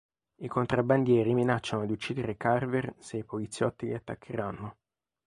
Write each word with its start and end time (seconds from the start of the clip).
I 0.37 0.47
contrabbandieri 0.47 1.31
minacciano 1.35 1.85
di 1.85 1.91
uccidere 1.91 2.35
Carver 2.35 2.95
se 2.97 3.17
i 3.17 3.23
poliziotti 3.23 3.85
li 3.85 3.93
attaccheranno. 3.93 4.77